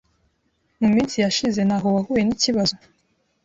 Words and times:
mu 0.79 0.87
minsi 0.95 1.15
yashize 1.23 1.59
ntaho 1.63 1.87
wahuye 1.95 2.21
n’ikibazo 2.25 2.75